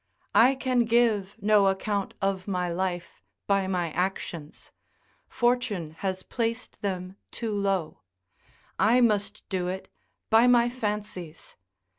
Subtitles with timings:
[0.33, 4.71] I can give no account of my life by my actions;
[5.29, 7.99] fortune has placed them too low:
[8.79, 9.89] I must do it
[10.31, 11.55] by my fancies.